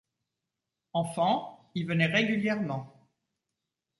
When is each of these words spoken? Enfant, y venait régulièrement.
Enfant, 0.93 1.69
y 1.75 1.83
venait 1.83 2.07
régulièrement. 2.07 2.91